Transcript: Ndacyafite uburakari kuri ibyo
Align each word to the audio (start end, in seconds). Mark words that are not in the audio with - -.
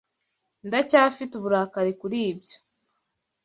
Ndacyafite 0.67 1.31
uburakari 1.35 1.91
kuri 2.01 2.17
ibyo 2.31 2.57